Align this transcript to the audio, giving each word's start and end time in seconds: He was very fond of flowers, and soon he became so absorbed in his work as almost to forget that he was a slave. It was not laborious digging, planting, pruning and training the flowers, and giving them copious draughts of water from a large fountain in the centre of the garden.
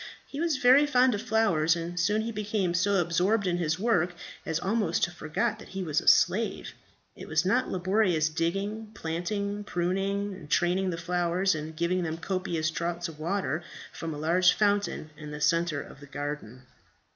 He 0.25 0.39
was 0.39 0.57
very 0.57 0.87
fond 0.87 1.13
of 1.13 1.21
flowers, 1.21 1.75
and 1.75 1.99
soon 1.99 2.21
he 2.23 2.31
became 2.31 2.73
so 2.73 2.95
absorbed 2.95 3.45
in 3.45 3.57
his 3.57 3.77
work 3.77 4.15
as 4.47 4.57
almost 4.59 5.03
to 5.03 5.11
forget 5.11 5.59
that 5.59 5.67
he 5.67 5.83
was 5.83 6.01
a 6.01 6.07
slave. 6.07 6.73
It 7.15 7.27
was 7.27 7.45
not 7.45 7.69
laborious 7.69 8.27
digging, 8.27 8.89
planting, 8.95 9.63
pruning 9.63 10.33
and 10.33 10.49
training 10.49 10.89
the 10.89 10.97
flowers, 10.97 11.53
and 11.53 11.75
giving 11.77 12.01
them 12.01 12.17
copious 12.17 12.71
draughts 12.71 13.09
of 13.09 13.19
water 13.19 13.63
from 13.93 14.11
a 14.11 14.17
large 14.17 14.53
fountain 14.53 15.11
in 15.17 15.29
the 15.29 15.39
centre 15.39 15.83
of 15.83 15.99
the 15.99 16.07
garden. 16.07 16.63